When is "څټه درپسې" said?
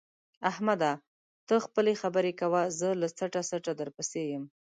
3.49-4.21